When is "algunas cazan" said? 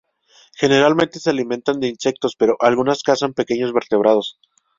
2.59-3.35